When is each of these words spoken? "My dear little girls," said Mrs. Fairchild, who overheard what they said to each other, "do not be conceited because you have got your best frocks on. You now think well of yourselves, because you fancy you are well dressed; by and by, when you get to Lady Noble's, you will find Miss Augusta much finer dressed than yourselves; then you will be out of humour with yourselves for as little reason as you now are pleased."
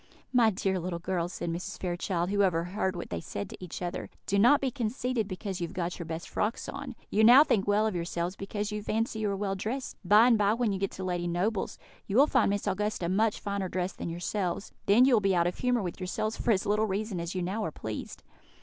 "My 0.33 0.49
dear 0.49 0.79
little 0.79 0.97
girls," 0.97 1.31
said 1.33 1.51
Mrs. 1.51 1.79
Fairchild, 1.79 2.31
who 2.31 2.41
overheard 2.41 2.95
what 2.95 3.11
they 3.11 3.19
said 3.21 3.51
to 3.51 3.63
each 3.63 3.83
other, 3.83 4.09
"do 4.25 4.39
not 4.39 4.59
be 4.59 4.71
conceited 4.71 5.27
because 5.27 5.61
you 5.61 5.67
have 5.67 5.75
got 5.75 5.99
your 5.99 6.07
best 6.07 6.27
frocks 6.27 6.67
on. 6.67 6.95
You 7.11 7.23
now 7.23 7.43
think 7.43 7.67
well 7.67 7.85
of 7.85 7.93
yourselves, 7.95 8.35
because 8.35 8.71
you 8.71 8.81
fancy 8.81 9.19
you 9.19 9.29
are 9.29 9.35
well 9.37 9.53
dressed; 9.53 9.95
by 10.03 10.25
and 10.25 10.39
by, 10.39 10.55
when 10.55 10.71
you 10.71 10.79
get 10.79 10.89
to 10.93 11.03
Lady 11.03 11.27
Noble's, 11.27 11.77
you 12.07 12.17
will 12.17 12.25
find 12.25 12.49
Miss 12.49 12.65
Augusta 12.65 13.09
much 13.09 13.39
finer 13.39 13.69
dressed 13.69 13.99
than 13.99 14.09
yourselves; 14.09 14.71
then 14.87 15.05
you 15.05 15.13
will 15.13 15.21
be 15.21 15.35
out 15.35 15.45
of 15.45 15.59
humour 15.59 15.83
with 15.83 15.99
yourselves 15.99 16.35
for 16.35 16.49
as 16.49 16.65
little 16.65 16.87
reason 16.87 17.19
as 17.19 17.35
you 17.35 17.43
now 17.43 17.63
are 17.63 17.69
pleased." 17.71 18.23